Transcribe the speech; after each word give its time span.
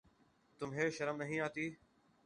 تمہیں 0.59 0.89
شرم 0.89 1.17
نہیں 1.17 1.39
آتی؟ 1.39 1.69